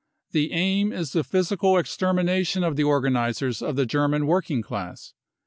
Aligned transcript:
The 0.31 0.51
aim 0.51 0.91
is 0.91 1.11
the 1.13 1.23
physical 1.23 1.77
extermination 1.77 2.63
of 2.63 2.75
the 2.75 2.83
organisers 2.83 3.61
of 3.61 3.75
the 3.75 3.85
German 3.85 4.25
working 4.25 4.63
class. 4.63 5.13